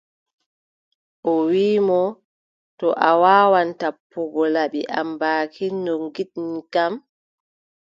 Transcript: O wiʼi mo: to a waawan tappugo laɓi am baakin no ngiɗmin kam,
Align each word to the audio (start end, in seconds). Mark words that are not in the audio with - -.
O 1.31 1.33
wiʼi 1.49 1.79
mo: 1.87 2.01
to 2.79 2.87
a 3.09 3.11
waawan 3.21 3.69
tappugo 3.79 4.43
laɓi 4.55 4.79
am 4.99 5.09
baakin 5.21 5.73
no 5.85 5.93
ngiɗmin 6.05 6.55
kam, 6.73 6.93